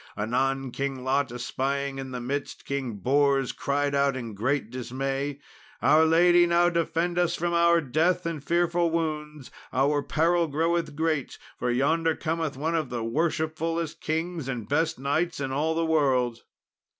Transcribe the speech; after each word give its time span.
Anon 0.17 0.71
King 0.71 1.03
Lot, 1.03 1.31
espying 1.31 1.99
in 1.99 2.09
the 2.09 2.19
midst 2.19 2.65
King 2.65 2.95
Bors, 2.95 3.51
cried 3.51 3.93
out 3.93 4.17
in 4.17 4.33
great 4.33 4.71
dismay, 4.71 5.37
"Our 5.79 6.05
Lady 6.07 6.47
now 6.47 6.69
defend 6.69 7.19
us 7.19 7.35
from 7.35 7.53
our 7.53 7.81
death 7.81 8.25
and 8.25 8.43
fearful 8.43 8.89
wounds; 8.89 9.51
our 9.71 10.01
peril 10.01 10.47
groweth 10.47 10.95
great, 10.95 11.37
for 11.59 11.69
yonder 11.69 12.15
cometh 12.15 12.57
one 12.57 12.73
of 12.73 12.89
the 12.89 13.03
worshipfullest 13.03 13.99
kings 14.01 14.47
and 14.47 14.67
best 14.67 14.97
knights 14.97 15.39
in 15.39 15.51
all 15.51 15.75
the 15.75 15.85
world." 15.85 16.45